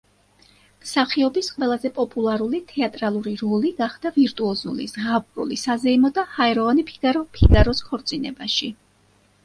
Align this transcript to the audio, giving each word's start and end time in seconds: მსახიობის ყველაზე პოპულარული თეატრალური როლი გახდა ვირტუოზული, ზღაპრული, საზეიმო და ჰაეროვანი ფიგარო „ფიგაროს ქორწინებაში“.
მსახიობის 0.85 1.49
ყველაზე 1.57 1.91
პოპულარული 1.97 2.61
თეატრალური 2.71 3.35
როლი 3.43 3.73
გახდა 3.83 4.13
ვირტუოზული, 4.17 4.89
ზღაპრული, 4.97 5.61
საზეიმო 5.69 6.15
და 6.19 6.29
ჰაეროვანი 6.35 6.91
ფიგარო 6.93 7.27
„ფიგაროს 7.39 7.89
ქორწინებაში“. 7.93 8.77